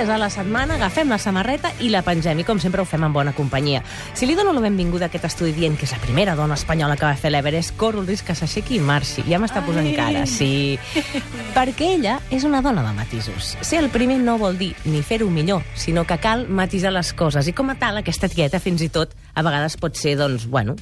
[0.00, 3.02] dies a la setmana agafem la samarreta i la pengem, i com sempre ho fem
[3.04, 3.82] en bona companyia.
[4.16, 6.96] Si li dono la benvinguda a aquest estudi dient que és la primera dona espanyola
[6.96, 9.26] que va fer l'Everest, corro el risc que s'aixequi i marxi.
[9.28, 9.92] Ja m'està posant Ai.
[9.98, 10.78] cara, sí.
[11.58, 13.58] Perquè ella és una dona de matisos.
[13.60, 17.50] Ser el primer no vol dir ni fer-ho millor, sinó que cal matisar les coses.
[17.50, 20.78] I com a tal, aquesta etiqueta fins i tot a vegades pot ser, doncs, bueno,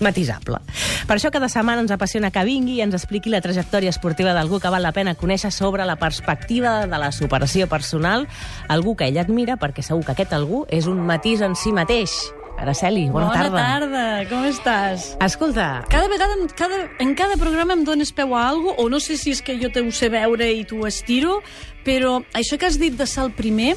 [0.00, 0.58] matisable.
[1.06, 4.60] Per això cada setmana ens apassiona que vingui i ens expliqui la trajectòria esportiva d'algú
[4.60, 8.26] que val la pena conèixer sobre la perspectiva de la superació personal,
[8.68, 12.10] algú que ella admira perquè segur que aquest algú és un matís en si mateix.
[12.54, 13.62] Araceli, bona, Bona tarda.
[13.66, 15.16] tarda, com estàs?
[15.20, 19.00] Escolta, Cada vegada, en cada, en cada programa em dones peu a algo, o no
[19.00, 21.40] sé si és que jo t'ho sé veure i t'ho estiro,
[21.84, 23.74] però això que has dit de ser el primer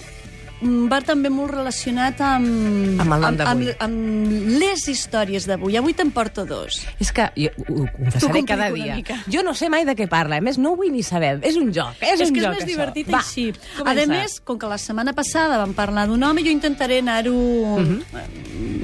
[0.61, 3.69] va també molt relacionat amb, Amb el nom d'avui.
[3.69, 5.77] amb, amb les històries d'avui.
[5.77, 6.79] Avui te'n porto dos.
[6.99, 8.97] és que jo ho, confessaré cada dia.
[9.27, 11.39] Jo no sé mai de què parla, a més no ho vull ni saber.
[11.43, 12.71] És un joc, és, és un que és joc, més això.
[12.71, 13.53] divertit Va, així.
[13.77, 14.03] comença.
[14.03, 17.35] A més, com que la setmana passada vam parlar d'un home, jo intentaré anar-ho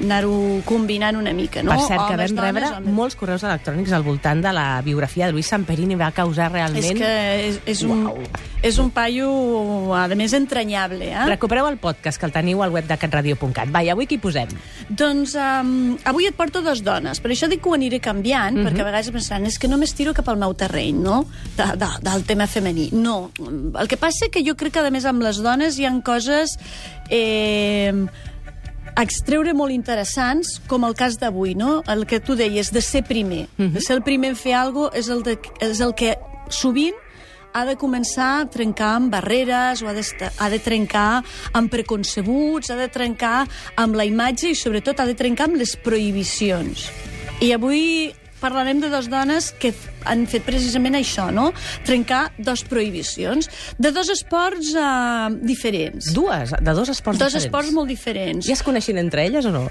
[0.04, 1.72] anar-ho combinant una mica, no?
[1.72, 1.78] Mhm.
[1.78, 2.92] Per cert, que Homes, vam dones, rebre homes.
[2.94, 6.84] molts correus electrònics al voltant de la biografia de Luis Samperini va causar realment...
[6.84, 8.18] És que és, és, un, Uau.
[8.62, 11.24] és un paio, a més, entranyable, eh?
[11.26, 13.68] Recupereu el podcast, que el teniu al web de catradio.cat.
[13.74, 14.48] Va, i avui qui posem?
[14.88, 18.66] Doncs um, avui et porto dos dones, per això dic que ho aniré canviant, Mhm.
[18.66, 21.24] perquè a vegades pensaran, és que només tiro cap al meu terreny, no?,
[21.56, 22.90] de, de, del tema femení.
[22.92, 23.30] No,
[23.78, 26.58] el que passa que jo crec que, a més, amb les dones hi han coses...
[27.10, 27.92] Eh,
[28.96, 31.82] extreure molt interessants, com el cas d'avui, no?
[31.90, 33.48] El que tu deies, de ser primer.
[33.56, 33.72] Mhm.
[33.74, 36.16] De ser el primer en fer alguna cosa és el, de, és el que
[36.48, 36.94] sovint
[37.54, 41.22] ha de començar a trencar amb barreres o ha de, ha de trencar
[41.54, 43.44] amb preconcebuts, ha de trencar
[43.78, 46.88] amb la imatge i sobretot ha de trencar amb les prohibicions.
[47.40, 49.70] I avui parlarem de dues dones que
[50.04, 51.46] han fet precisament això, no?
[51.86, 53.48] Trencar dos prohibicions
[53.78, 56.10] de dos esports eh, diferents.
[56.12, 57.46] Dues, de dos esports Dos diferents.
[57.48, 58.44] esports molt diferents.
[58.44, 59.68] Ja es coneixen entre elles o no?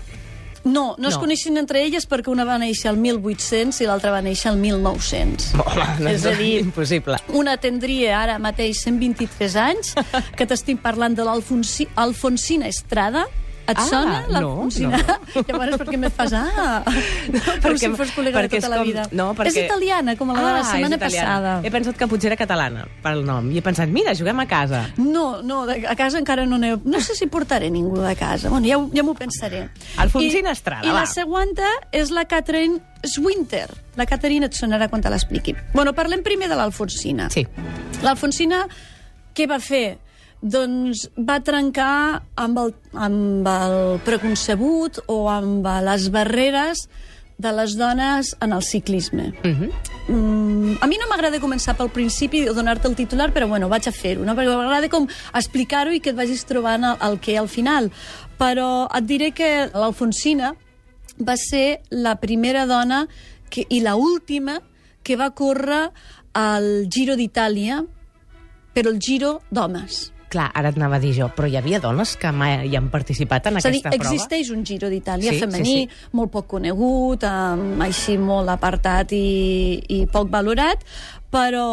[0.63, 1.21] No, no, no es No.
[1.21, 5.53] coneixen entre elles perquè una va néixer el 1800 i l'altra va néixer el 1900.
[5.59, 7.17] Home, És a dir, impossible.
[7.33, 9.93] Una tindria ara mateix 123 anys,
[10.37, 13.27] que t'estic parlant de l'Alfonsina Estrada.
[13.65, 14.97] Et Ah, sona no, l'Alfonsina?
[14.97, 15.41] no.
[15.47, 16.83] Llavors, per què me fas ah?
[16.83, 19.05] No, com perquè- si fos col·lega de tota la com- vida.
[19.15, 21.53] no, perquè- És italiana, com la de la Ah, és setmana passada.
[21.63, 23.47] He pensat que potser era catalana, pel nom.
[23.51, 24.81] I he pensat, mira, juguem a casa.
[24.97, 26.73] No, no, a casa encara no n'he...
[26.83, 28.49] No sé si portaré ningú de casa.
[28.51, 29.69] Bueno, ja, ja m'ho pensaré.
[29.95, 30.99] Alfonsina I, Estrada, I va.
[30.99, 31.55] la següent
[31.93, 33.69] és la Catherine Swinter.
[33.95, 35.55] La Caterina et sonarà quan te l'expliqui.
[35.73, 37.29] Bueno, parlem primer de l'Alfonsina.
[37.31, 37.47] Sí.
[38.03, 38.65] L'Alfonsina,
[39.33, 39.99] què va fer?
[40.43, 46.83] Doncs va trencar amb el, amb el preconcebut o amb les barreres
[47.37, 49.33] de les dones en el ciclisme.
[49.43, 49.69] Mhm.
[50.07, 53.87] Mm, a mi no m'agrada començar pel principi o donar-te el titular, però bueno, vaig
[53.87, 54.35] a fer-ho, no?
[54.35, 57.91] perquè m'agrada com explicar-ho i que et vagis trobant el, el que al final.
[58.37, 60.55] Però et diré que l'Alfonsina
[61.19, 63.07] va ser la primera dona
[63.49, 64.61] que, i la última
[65.03, 65.91] que va córrer
[66.33, 67.83] al Giro d'Itàlia,
[68.73, 70.12] però el Giro d'homes.
[70.33, 72.89] Clar, ara et anava a dir jo, però hi havia dones que mai hi han
[72.93, 74.15] participat en És a dir, aquesta prova?
[74.15, 79.77] existeix un Giro d'Itàlia Sí, femení, sí, molt poc conegut, um, així molt apartat i,
[79.93, 80.81] i poc valorat,
[81.33, 81.67] però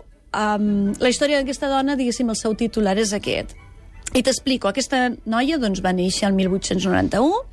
[0.00, 3.54] um, la història d'aquesta dona, diguéssim, el seu titular és aquest.
[4.12, 7.44] I t'explico, aquesta noia doncs, va néixer el 1891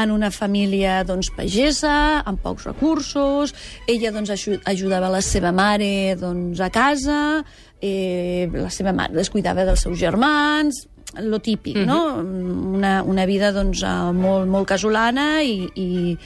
[0.00, 3.52] en una família doncs, pagesa, amb pocs recursos,
[3.86, 7.44] ella doncs, aju- ajudava la seva mare doncs, a casa,
[7.82, 10.86] eh, la seva mare les cuidava dels seus germans,
[11.20, 11.86] lo típic, mm -hmm.
[11.86, 12.72] no?
[12.78, 16.16] Una, una vida doncs, eh, molt, molt casolana i, i,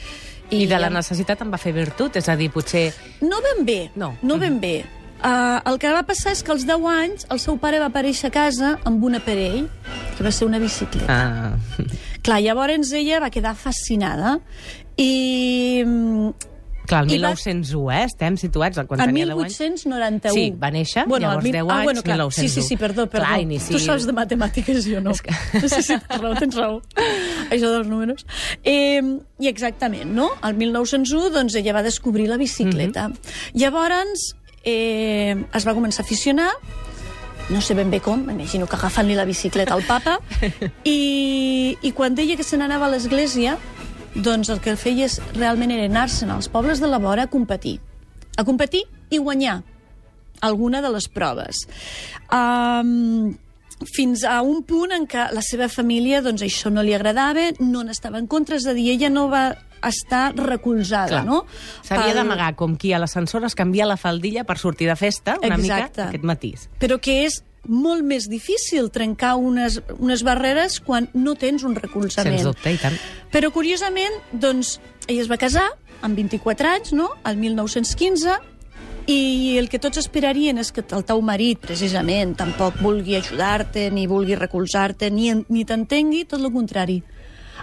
[0.51, 2.93] I de la necessitat en va fer virtut, és a dir, potser...
[3.21, 4.17] no ben bé, No.
[4.23, 4.85] no ben bé.
[5.23, 8.27] Uh, el que va passar és que als 10 anys el seu pare va aparèixer
[8.27, 9.69] a casa amb un aparell,
[10.17, 11.07] que va ser una bicicleta.
[11.07, 11.85] Ah,
[12.23, 14.41] Clar, llavors ella va quedar fascinada
[14.97, 16.29] i mm,
[16.91, 18.05] clar, el I va- 1901, eh?
[18.11, 19.61] Estem situats quan en tenia 10 anys.
[19.63, 20.35] 1891...
[20.35, 22.43] Sí, va néixer, bueno, llavors mil- 10 ah, anys, bueno, clar, 1901.
[22.43, 23.27] Sí, sí, sí, perdó, perdó.
[23.27, 25.15] Clar, inici- Tu saps de matemàtiques, jo no.
[25.15, 25.35] És que-
[25.69, 26.83] Sí, sí, tens raó, tens raó.
[27.49, 28.27] Això dels números.
[28.63, 29.01] Eh,
[29.39, 30.31] I exactament, no?
[30.43, 33.09] El 1901, doncs, ella va descobrir la bicicleta.
[33.09, 33.19] Mhm.
[33.55, 34.33] Llavors,
[34.65, 36.51] eh, es va començar a aficionar
[37.51, 40.19] no sé ben bé com, m'imagino que agafant-li la bicicleta al papa,
[40.89, 43.57] i, i quan deia que se n'anava a l'església,
[44.15, 47.79] doncs el que feia és, realment era anar-se'n als pobles de la vora a competir.
[48.39, 49.61] A competir i guanyar
[50.41, 51.67] alguna de les proves.
[52.33, 53.35] Um,
[53.89, 57.83] fins a un punt en què la seva família doncs, això no li agradava, no
[57.87, 59.51] n'estava en contra, és a dir, ella no va
[59.89, 61.25] estar recolzada, Clar.
[61.27, 61.47] no?
[61.83, 65.39] S'havia Pel- d'amagar, com qui a l'ascensor es canvia la faldilla per sortir de festa,
[65.43, 66.03] una Exacte.
[66.03, 66.69] mica, aquest matís.
[66.79, 72.35] Però que és molt més difícil trencar unes, unes barreres quan no tens un recolzament.
[72.41, 72.97] Sens dubte, i tant.
[73.31, 75.69] Però, curiosament, doncs, ella es va casar
[76.03, 78.35] amb 24 anys, no?, el 1915,
[79.07, 84.07] i el que tots esperarien és que el teu marit, precisament, tampoc vulgui ajudar-te, ni
[84.07, 87.01] vulgui recolzar-te, ni, ni t'entengui, tot el contrari.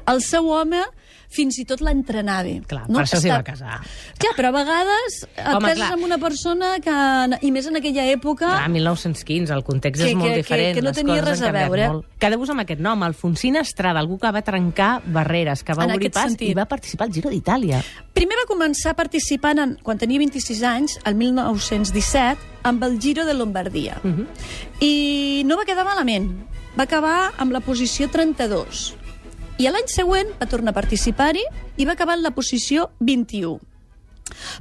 [0.08, 0.82] El seu home
[1.30, 2.50] fins i tot l'entrenava.
[2.68, 3.80] Clar, per això s'hi va casar.
[4.20, 5.94] Ja, però a vegades et Home, cases clar.
[5.94, 10.16] amb una persona que, i més en aquella època, Clar, 1915, el context Que- és
[10.16, 10.76] molt que- que- diferent.
[10.76, 11.88] que no les tenia res a veure.
[11.90, 12.06] Molt.
[12.20, 16.12] Quedeu-vos amb aquest nom, Alfonsina Estrada, algú que va trencar barreres, que va En obrir
[16.12, 16.50] pas sentit.
[16.50, 17.84] i va participar al Giro d'Itàlia.
[18.14, 23.34] Primer va començar participant, en, quan tenia 26 anys, el 1917, amb el Giro de
[23.36, 24.02] Lombardia.
[24.04, 24.26] Uh -huh.
[24.82, 26.32] I no va quedar malament.
[26.78, 28.96] Va acabar amb la posició 32.
[29.60, 31.44] I l'any següent va tornar a participar-hi
[31.78, 33.58] i va acabar en la posició 21.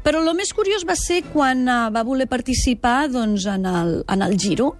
[0.03, 4.25] Però el més curiós va ser quan uh, va voler participar doncs, en, el, en
[4.25, 4.73] el Giro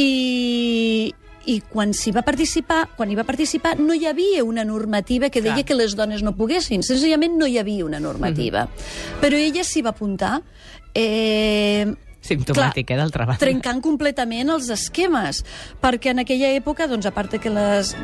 [0.00, 1.12] i,
[1.46, 5.44] i quan s'hi va participar, quan hi va participar no hi havia una normativa que
[5.44, 5.68] deia Clar.
[5.68, 8.66] que les dones no poguessin, senzillament no hi havia una normativa.
[9.22, 10.40] Però ella s'hi va apuntar
[10.94, 11.86] eh,
[12.24, 13.40] Simptomàtic, eh, d'altra banda.
[13.42, 15.42] trencant completament els esquemes,
[15.82, 17.94] perquè en aquella època, doncs, a part que les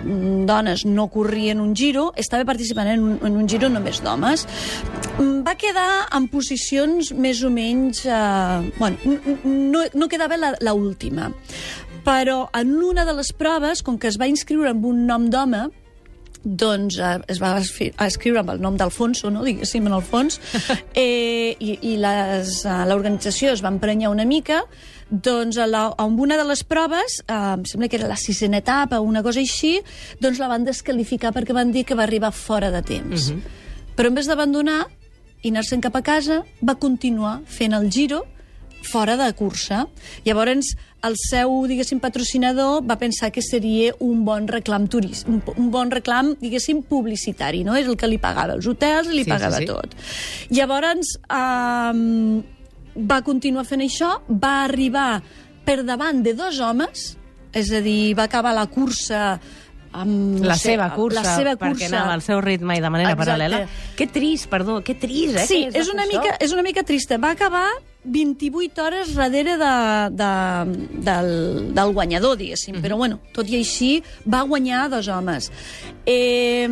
[0.47, 4.47] dones no corrien un giro, estava participant en un, en un giro només d'homes.
[5.21, 8.05] Va quedar en posicions més o menys...
[8.05, 8.97] Eh, bueno,
[9.45, 11.31] no, no quedava la, la última.
[12.05, 15.69] Però en una de les proves, com que es va inscriure amb un nom d'home,
[16.45, 19.45] doncs eh, es va escriure amb el nom d'Alfonso, no?
[19.45, 20.41] diguéssim, en el fons,
[20.95, 22.41] eh, i, i eh,
[22.89, 24.63] l'organització es va emprenyar una mica,
[25.11, 28.63] doncs a, la, a una de les proves, eh, em sembla que era la sisena
[28.63, 29.79] etapa o una cosa així,
[30.23, 33.33] doncs la van descalificar perquè van dir que va arribar fora de temps.
[33.99, 34.85] Però en vez d'abandonar
[35.43, 38.25] i anar-se'n cap a casa, va continuar fent el giro
[38.83, 39.87] fora de cursa.
[40.25, 40.73] Llavors,
[41.07, 45.91] el seu, diguéssim, patrocinador va pensar que seria un bon reclam turist, un, un bon
[45.93, 47.77] reclam, diguéssim, publicitari, no?
[47.77, 49.69] És el que li pagava els hotels li Sí, sí, pagava sí.
[49.69, 49.95] tot.
[50.51, 52.43] Llavors, um,
[53.11, 55.23] va continuar fent això, va arribar
[55.65, 57.15] per davant de dos homes,
[57.53, 59.39] és a dir, va acabar la cursa
[59.93, 60.39] amb...
[60.41, 61.93] no La sé, seva cursa, la seva perquè cursa.
[61.97, 63.25] anava al seu ritme i de manera Exacte.
[63.31, 63.63] paral·lela.
[63.99, 65.47] Que trist, perdó, que trist, eh?
[65.47, 67.19] Sí, que és de una, mica, és una mica trista.
[67.19, 67.67] Va acabar
[68.05, 69.75] 28 hores darrere de,
[70.17, 70.33] de,
[71.05, 71.31] del,
[71.75, 72.77] del guanyador, diguéssim.
[72.77, 72.83] Mhm.
[72.83, 75.51] Però, bueno, tot i així, va guanyar dos homes.
[76.07, 76.69] Eh,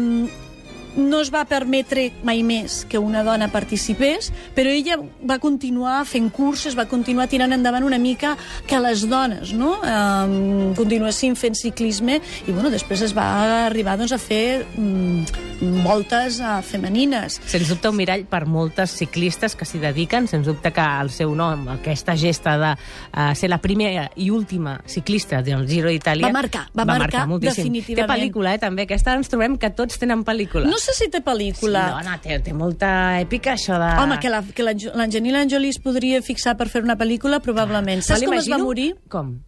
[0.98, 6.30] no es va permetre mai més que una dona participés, però ella va continuar fent
[6.34, 8.34] curses, va continuar tirant endavant una mica
[8.66, 9.76] que les dones no?
[9.78, 13.28] um, continuessin fent ciclisme i bueno, després es va
[13.68, 17.40] arribar doncs, a fer mm, voltes uh, femenines.
[17.50, 21.34] Sens dubte un mirall per moltes ciclistes que s'hi dediquen, sens dubte que el seu
[21.34, 26.28] nom, aquesta gesta de uh, ser la primera i última ciclista del Giro d'Itàlia...
[26.28, 27.64] Va marcar, va marcar moltíssim.
[27.66, 28.06] definitivament.
[28.06, 28.86] Té pel·lícula, eh, també.
[28.86, 30.68] Aquesta ens trobem que tots tenen pel·lícula.
[30.70, 31.84] No sé si té pel·lícula.
[31.88, 32.92] Sí, no, no, té, té molta
[33.24, 33.90] èpica, això de...
[34.02, 38.02] Home, que la- que l'Ange- l'Angelina Jolie es podria fixar per fer una pel·lícula, probablement.
[38.06, 38.92] Saps Me com es va morir?
[39.10, 39.38] Com?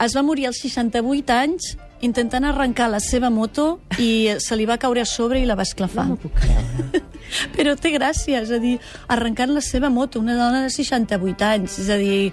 [0.00, 4.76] Es va morir als 68 anys intentant arrencar la seva moto i se li va
[4.78, 6.04] caure a sobre i la va esclafar.
[6.10, 6.36] No puc.
[7.56, 8.76] Però té gràcia, és a dir,
[9.10, 12.32] arrencant la seva moto, una dona de 68 anys, és a dir,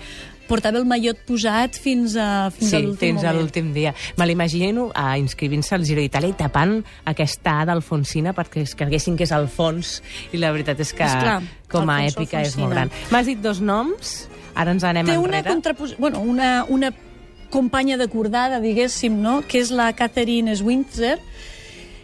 [0.52, 3.40] portava el mallot posat fins a, fins a Sí, l'últim fins a moment.
[3.40, 3.94] l'últim dia.
[4.20, 9.16] Me l'imagino a inscrivint-se al Giro d'Itàlia i tapant aquesta A d'Alfonsina perquè es creguessin
[9.16, 10.02] que és Alfons
[10.36, 11.38] i la veritat és que Esclar,
[11.72, 12.66] com a Alfonso èpica és Alfonsina.
[12.68, 12.92] molt gran.
[13.16, 14.12] M'has dit dos noms,
[14.54, 15.54] ara ens anem Té una, enrere.
[15.56, 15.96] contrapos...
[15.98, 16.92] bueno, una, una
[17.52, 19.42] companya d'acordada, diguéssim, no?
[19.48, 21.18] que és la Catherine Swinzer.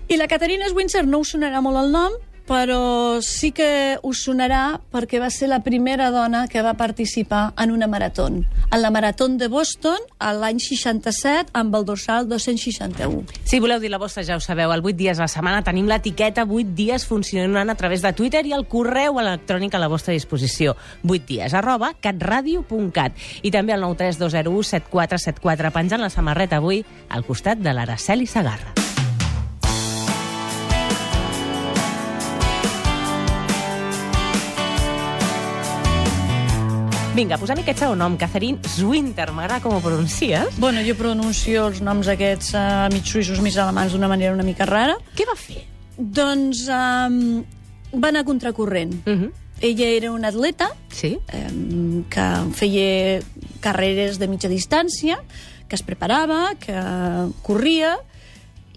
[0.07, 2.13] I la Catherine Swinzer no us sonarà molt el nom,
[2.47, 7.71] però sí que us sonarà perquè va ser la primera dona que va participar en
[7.71, 8.27] una marató.
[8.27, 13.25] En la marató de Boston, l'any 67, amb el dorsal 261.
[13.43, 15.87] Si voleu dir la vostra, ja ho sabeu, el 8 dies a la setmana tenim
[15.89, 20.15] l'etiqueta 8 dies funcionant a través de Twitter i el correu electrònic a la vostra
[20.15, 20.77] disposició.
[21.03, 27.59] 8 dies arroba catradio.cat i també el 93201 7474 penjant la samarreta avui al costat
[27.59, 28.86] de l'Araceli Sagarra.
[37.17, 40.59] Vinga, posem aquest segon nom, Catherine Zwinter, m'agrada com ho pronuncies.
[40.61, 44.67] Bueno, jo pronuncio els noms aquests uh, mig suïssos, mig alemans d'una manera una mica
[44.69, 44.93] rara.
[45.17, 45.63] Què va fer?
[45.97, 47.17] Doncs um,
[47.97, 48.93] va anar a contracorrent.
[49.09, 49.31] Uh -huh.
[49.65, 51.17] Ella era una atleta Sí?
[51.33, 53.23] eh, que feia
[53.61, 55.17] carreres de mitja distància,
[55.67, 56.77] que es preparava, que
[57.41, 57.97] corria,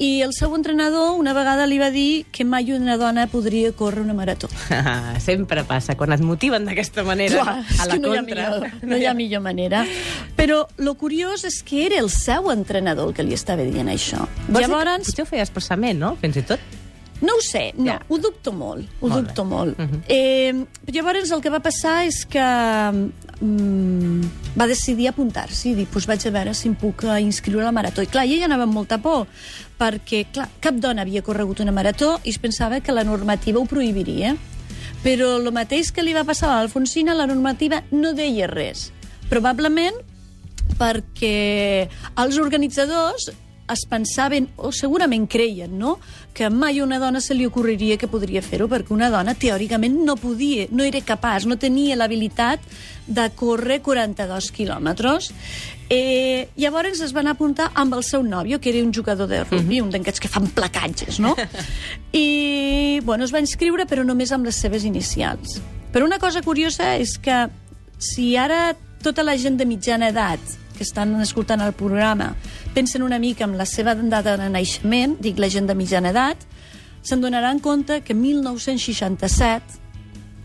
[0.00, 4.00] I el seu entrenador una vegada li va dir que mai una dona podria córrer
[4.00, 4.48] una marató.
[5.20, 8.22] Sempre passa, quan es motiven d'aquesta manera, Clar, a la no contra...
[8.22, 8.24] Hi
[8.56, 9.84] millor, no hi ha millor manera.
[10.38, 14.24] Però lo curiós és que era el seu entrenador el que li estava dient això.
[14.48, 16.14] Vols Llavors, Potser ho feia expressament, no?
[16.22, 16.60] Fins i tot.
[17.20, 17.98] no ho sé, no, Ja.
[18.08, 19.48] ho dubto molt, ho Molt dubto bé.
[19.50, 19.78] molt.
[19.78, 19.98] Mhm.
[20.08, 20.64] eh,
[20.96, 22.40] llavors el que va passar és que
[23.40, 27.64] mm, va decidir apuntar-s'hi i dir, doncs vaig a veure si em puc eh, inscriure
[27.64, 28.04] a la marató.
[28.04, 29.26] I clar, ella anava amb molta por,
[29.80, 33.66] perquè clar, cap dona havia corregut una marató i es pensava que la normativa ho
[33.66, 34.36] prohibiria.
[35.00, 38.90] Però el mateix que li va passar a l'Alfonsina, la normativa no deia res.
[39.30, 39.96] Probablement
[40.80, 41.88] perquè
[42.20, 43.30] els organitzadors
[43.72, 45.98] es pensaven, o segurament creien, no?,
[46.34, 50.14] que mai una dona se li ocorreria que podria fer-ho, perquè una dona, teòricament, no
[50.16, 52.62] podia, no era capaç, no tenia l'habilitat
[53.10, 55.32] de córrer 42 quilòmetres.
[55.90, 59.80] Eh, llavors es van apuntar amb el seu nòvio, que era un jugador de rugby,
[59.82, 61.34] un d'aquests que fan placatges, no?
[62.14, 65.58] I, bueno, es va inscriure, però només amb les seves inicials.
[65.90, 67.48] Però una cosa curiosa és que
[67.98, 70.40] si ara tota la gent de mitjana edat
[70.76, 72.30] que estan escoltant el programa
[72.74, 76.44] pensen una mica en la seva data de naixement, dic la gent de mitjana edat,
[77.02, 79.80] se'n donaran compte que 1967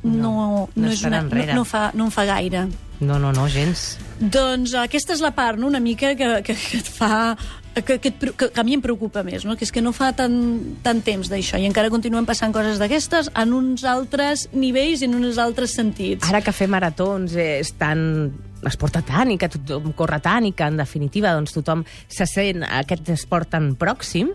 [0.06, 2.68] no, no, no és una, no, no, fa, no en fa gaire.
[3.00, 3.96] No, no, no, gens.
[4.20, 7.36] Doncs aquesta és la part, no?, una mica que, que, que et fa...
[7.76, 9.58] Que, que, que, que a mi em preocupa més, no?
[9.60, 10.38] que és que no fa tant,
[10.80, 15.18] tant temps d'això i encara continuen passant coses d'aquestes en uns altres nivells i en
[15.18, 16.24] uns altres sentits.
[16.30, 18.32] Ara que fer maratons és tan...
[18.70, 22.28] es porta tant i que tothom corre tant i que, en definitiva, doncs, tothom se
[22.30, 24.32] sent aquest esport tan pròxim,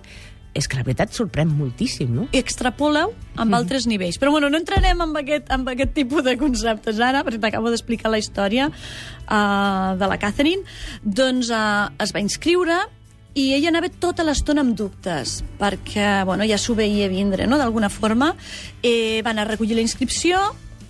[0.54, 2.26] és que la veritat sorprèn moltíssim, no?
[2.34, 4.18] extrapola-ho amb altres nivells.
[4.18, 8.10] Però bueno, no entrarem amb aquest, amb aquest tipus de conceptes ara, perquè t'acabo d'explicar
[8.10, 10.66] la història uh, de la Catherine.
[11.04, 12.80] Doncs uh, es va inscriure
[13.38, 17.92] i ella anava tota l'estona amb dubtes, perquè bueno, ja s'ho veia vindre, no?, d'alguna
[17.92, 18.32] forma.
[18.82, 20.40] Eh, va anar a recollir la inscripció,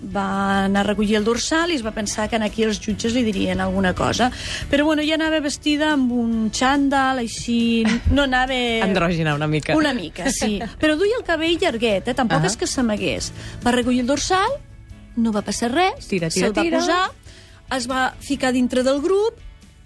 [0.03, 3.21] va anar a recollir el dorsal i es va pensar que aquí els jutges li
[3.23, 4.31] dirien alguna cosa.
[4.69, 7.83] Però bueno, ella anava vestida amb un xandall, així...
[8.09, 8.57] No anava...
[8.89, 9.75] Andrògina, una mica.
[9.77, 10.59] Una mica, sí.
[10.79, 12.13] Però duia el cabell llarguet, eh?
[12.17, 12.47] tampoc Ah.
[12.47, 13.31] és que s'amagués.
[13.65, 14.49] Va recollir el dorsal,
[15.17, 16.79] no va passar res, Tira, tira, se'l va tira.
[16.79, 17.11] posar,
[17.77, 19.37] es va ficar dintre del grup,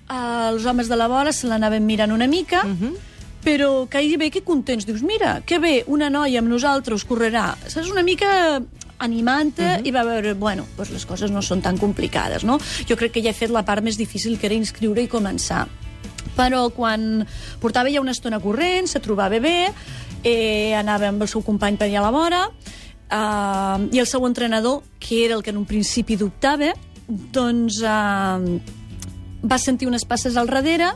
[0.09, 2.93] els homes de la vora se l'anaven mirant una mica, Mhm.
[3.43, 4.85] però gairebé que contents.
[4.85, 7.55] Dius, mira, que bé, una noia amb nosaltres correrà.
[7.67, 8.61] Saps, una mica
[8.99, 12.59] animant uh i va veure, bueno, doncs les coses no són tan complicades, no?
[12.87, 15.65] Jo crec que ja he fet la part més difícil, que era inscriure i començar.
[16.35, 17.25] Però quan
[17.61, 19.71] portava ja una estona corrent, se trobava bé,
[20.23, 24.25] eh, anava amb el seu company per allà a la vora, eh, i el seu
[24.27, 26.73] entrenador, que era el que en un principi dubtava,
[27.07, 28.61] doncs eh,
[29.45, 30.93] va sentir unes passes al darrere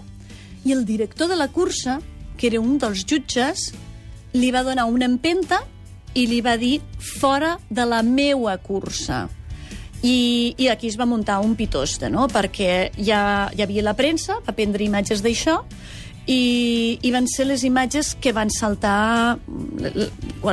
[0.65, 1.99] i el director de la cursa,
[2.37, 3.69] que era un dels jutges,
[4.33, 5.61] li va donar una empenta
[6.19, 9.27] i li va dir fora de la meua cursa.
[10.03, 12.27] I, I aquí es va muntar un pitoste, no?
[12.31, 13.21] perquè ja
[13.55, 15.57] hi havia la premsa, va prendre imatges d'això,
[16.29, 19.39] i, i van ser les imatges que van saltar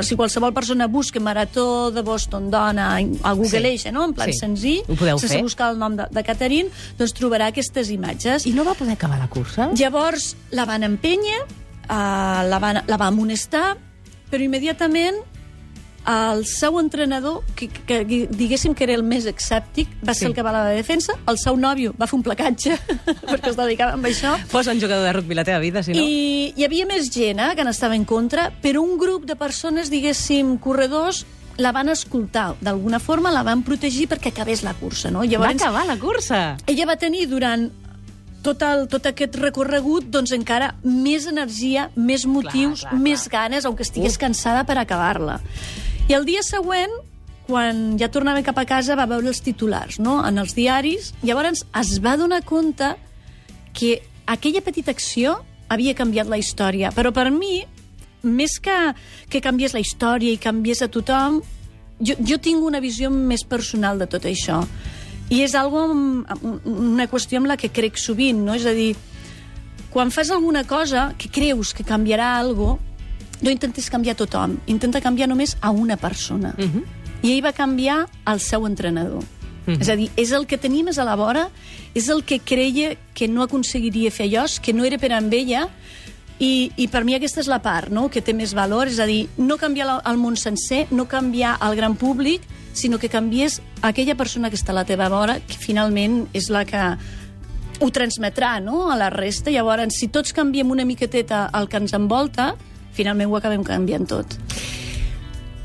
[0.01, 3.91] si qualsevol persona busca Marató de Boston dona a Google Sí.
[3.91, 4.05] no?
[4.05, 4.39] en plan Sí.
[4.39, 5.41] senzill sense fer.
[5.43, 9.19] buscar el nom de, de Catherine doncs trobarà aquestes imatges I no va poder acabar
[9.19, 9.69] la cursa?
[9.77, 13.77] Llavors la van empènyer, uh, la, van, la va amonestar,
[14.31, 15.15] però immediatament
[16.07, 17.97] el seu entrenador, que, que
[18.31, 20.29] diguéssim que era el més escèptic, va ser Sí.
[20.31, 22.77] el que va a la defensa, el seu nòvio va fer un placatge,
[23.31, 25.99] perquè es dedicava a això, Posa un jugador de rugby la teva vida, si no...
[25.99, 29.91] i hi havia més gent eh, que n'estava en contra, però un grup de persones,
[29.91, 31.25] diguéssim, corredors,
[31.57, 32.53] la van escoltar.
[32.61, 35.09] D'alguna forma la van protegir perquè acabés la cursa.
[35.11, 35.19] No?
[35.19, 36.55] Va Llavors, acabar la cursa!
[36.67, 37.67] ella va tenir durant
[38.45, 43.01] tot, el, tot aquest recorregut doncs encara més energia, més motius, clar, clar.
[43.01, 44.21] més ganes, aunque estigués Uf.
[44.21, 45.39] cansada per acabar-la.
[46.07, 46.93] I el dia següent,
[47.47, 50.21] quan ja tornava cap a casa, va veure els titulars no?
[50.23, 51.11] en els diaris.
[51.19, 52.93] Llavors es va donar compte
[53.75, 55.37] que aquella petita acció
[55.67, 56.93] havia canviat la història.
[56.95, 57.65] Però per mi,
[58.23, 58.77] més que,
[59.27, 61.41] que canviés la història i canviés a tothom,
[61.99, 64.61] jo, jo tinc una visió més personal de tot això.
[65.27, 68.55] I és algo, una qüestió amb la que crec sovint, no?
[68.55, 68.93] És a dir,
[69.91, 72.77] quan fas alguna cosa que creus que canviarà algo,
[73.41, 76.55] no intentis canviar tothom, intenta canviar només a una persona.
[76.57, 76.83] Uh -huh.
[77.21, 79.23] I ell va canviar el seu entrenador.
[79.65, 79.81] Mhm.
[79.81, 81.49] És a dir, és el que tenia més a la vora,
[81.93, 85.69] és el que creia que no aconseguiria fer allò, que no era per amb ella,
[86.39, 88.09] i, i per mi aquesta és la part no?
[88.13, 91.75] que té més valor, és a dir, no canviar el món sencer, no canviar el
[91.75, 92.41] gran públic,
[92.73, 96.63] sinó que canvies aquella persona que està a la teva vora, que finalment és la
[96.65, 96.83] que
[97.79, 98.91] ho transmetrà no?
[98.91, 99.51] a la resta.
[99.51, 102.53] Llavors, si tots canviem una miqueteta el que ens envolta,
[102.97, 104.37] finalment ho acabem canviant tot.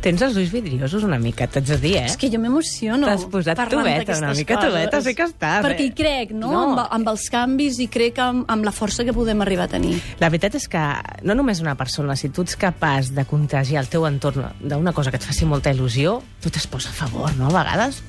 [0.03, 2.07] Tens els ulls vidriosos una mica, t'haig de dir, eh?
[2.11, 3.07] És que jo m'emociono.
[3.07, 4.73] T'has posat tubeta, una mica coses.
[4.73, 5.63] tubeta, sí que estàs, eh?
[5.69, 6.51] Perquè hi crec, no?
[6.51, 6.63] No.
[6.65, 9.95] Amb, amb els canvis i crec amb, amb la força que podem arribar a tenir.
[10.19, 10.83] La veritat és que
[11.23, 15.15] no només una persona, si tu ets capaç de contagiar el teu entorn d'una cosa
[15.15, 17.53] que et faci molta il·lusió, tu t'es posa a favor, no?
[17.55, 18.03] A vegades,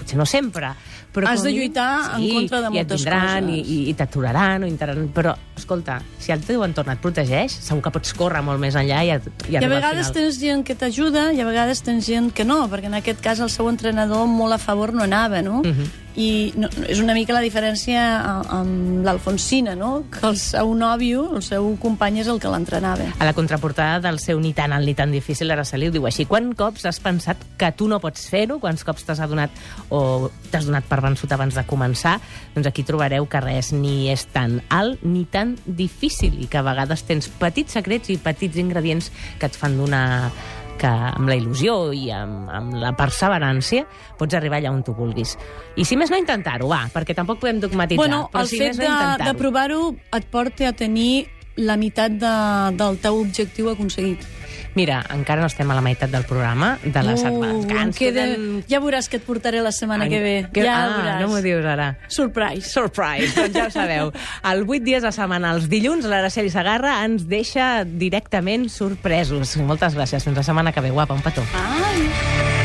[0.00, 0.74] potser no sempre,
[1.14, 1.30] però...
[1.30, 3.62] Has de lluitar en contra de i et moltes vindran, coses.
[3.62, 5.06] I, i, i t'aturaran, o intentaran...
[5.14, 9.02] Però, escolta, si el teu entorn et protegeix, segur que pots córrer molt més enllà
[9.06, 9.12] i,
[9.50, 12.64] i I a vegades tens gent que t'ajuda i a vegades tens gent que no,
[12.72, 15.62] perquè en aquest cas el seu entrenador molt a favor no anava, no?
[15.64, 16.04] Mhm.
[16.16, 18.00] I no, no, és una mica la diferència
[18.48, 20.06] amb l'Alfonsina, no?
[20.08, 23.10] Que el seu nòvio, el seu company, és el que l'entrenava.
[23.20, 26.24] A la contraportada del seu Ni tan alt ni tan difícil, Araceli ho diu així.
[26.24, 28.56] Quant cops has pensat que tu no pots fer-ho?
[28.62, 29.52] Quants cops t'has adonat
[29.92, 32.16] o t'has donat per vençut abans de començar?
[32.54, 36.66] Doncs aquí trobareu que res ni és tan alt ni tan difícil i que a
[36.66, 39.10] vegades tens petits secrets i petits ingredients
[39.40, 40.06] que et fan donar
[40.76, 43.86] que amb la il·lusió i amb, amb la perseverància
[44.18, 45.36] pots arribar allà on tu vulguis.
[45.76, 48.02] I si més no, intentar-ho, va, perquè tampoc podem dogmatitzar.
[48.02, 49.80] Bueno, però el si fet més no, de, de provar-ho
[50.18, 51.26] et porta a tenir
[51.56, 52.34] la meitat de,
[52.76, 54.26] del teu objectiu aconseguit.
[54.76, 57.54] Mira, encara no estem a la meitat del programa, de la setmana.
[57.56, 58.26] Uh, Que em ens queda...
[58.26, 58.64] queden...
[58.68, 60.34] Ja veuràs que et portaré la setmana que ve.
[60.52, 60.66] Que...
[60.66, 61.22] Ja ah, veuràs.
[61.24, 61.88] no m'ho dius ara.
[62.12, 62.68] Surprise.
[62.68, 64.12] Surprise, doncs ja ho sabeu.
[64.52, 69.56] El 8 dies a setmana, els dilluns, l'Araceli Sagarra ens deixa directament sorpresos.
[69.64, 70.28] Moltes gràcies.
[70.28, 71.16] Fins la setmana que ve, guapa.
[71.16, 71.46] Un petó.
[71.56, 72.55] Ai.